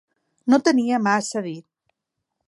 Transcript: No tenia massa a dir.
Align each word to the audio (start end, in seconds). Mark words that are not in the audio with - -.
No 0.53 0.59
tenia 0.69 0.99
massa 1.07 1.37
a 1.41 1.43
dir. 1.49 1.55